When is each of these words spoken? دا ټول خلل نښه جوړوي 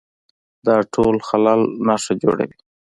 دا 0.65 0.75
ټول 0.93 1.15
خلل 1.27 1.61
نښه 1.87 2.13
جوړوي 2.21 2.57